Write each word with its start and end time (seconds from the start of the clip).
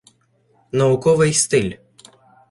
Науковий 0.71 1.33
стиль 1.33 1.79